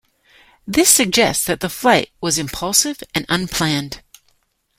[0.65, 4.01] This suggests that the Flight was impulsive and unplanned.